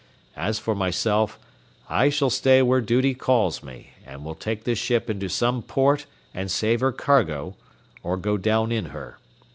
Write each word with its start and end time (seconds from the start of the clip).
As 0.35 0.57
for 0.57 0.73
myself, 0.73 1.37
I 1.87 2.09
shall 2.09 2.31
stay 2.31 2.63
where 2.63 2.81
duty 2.81 3.13
calls 3.13 3.61
me, 3.61 3.91
and 4.03 4.25
will 4.25 4.33
take 4.33 4.63
this 4.63 4.79
ship 4.79 5.11
into 5.11 5.29
some 5.29 5.61
port 5.61 6.07
and 6.33 6.49
save 6.49 6.79
her 6.81 6.91
cargo, 6.91 7.55
or 8.01 8.17
go 8.17 8.35
down 8.37 8.71
in 8.71 8.85
her. 8.85 9.19